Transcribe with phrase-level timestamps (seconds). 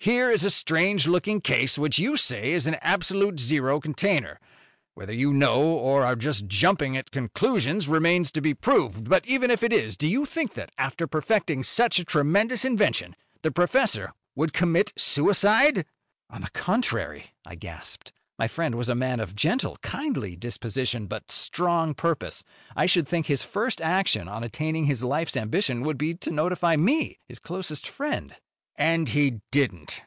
[0.00, 4.38] Here is a strange looking case which you say is an absolute zero container.
[4.92, 9.08] Whether you know, or are just jumping at conclusions, remains to be proved.
[9.08, 13.16] But even if it is, do you think that, after perfecting such a tremendous invention,
[13.40, 15.86] the professor would commit suicide?"
[16.28, 21.32] "On the contrary," I gasped, "my friend was a man of gentle, kindly disposition, but
[21.32, 22.44] strong purpose.
[22.76, 26.76] I should think his first action on attaining his life's ambition would be to notify
[26.76, 28.36] me, his closest friend."
[28.76, 30.02] "And he didn't."